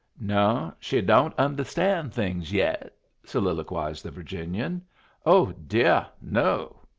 [0.19, 4.83] "No, she don't understand things yet," soliloquized the Virginian.
[5.27, 6.77] "Oh dear, no."